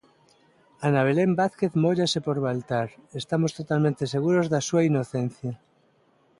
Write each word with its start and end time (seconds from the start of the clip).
Ana 0.87 1.01
Belén 1.07 1.31
Vázquez 1.39 1.71
"móllase" 1.83 2.19
por 2.25 2.37
Baltar: 2.45 2.87
"Estamos 3.21 3.51
totalmente 3.59 4.03
seguros 4.13 4.45
da 4.53 4.59
su 4.67 4.75
inocencia". 4.89 5.53